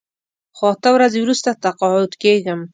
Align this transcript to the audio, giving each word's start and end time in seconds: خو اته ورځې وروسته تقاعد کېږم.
خو 0.55 0.63
اته 0.73 0.89
ورځې 0.95 1.19
وروسته 1.21 1.49
تقاعد 1.63 2.11
کېږم. 2.23 2.59